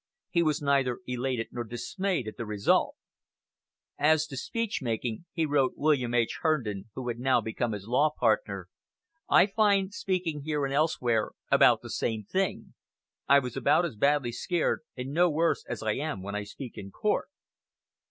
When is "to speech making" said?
4.25-5.25